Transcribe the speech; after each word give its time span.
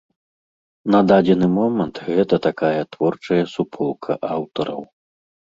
На 0.95 1.01
дадзены 1.11 1.47
момант 1.57 1.95
гэта 2.15 2.35
такая 2.47 2.81
творчая 2.97 3.39
суполка 3.53 4.19
аўтараў. 4.35 4.81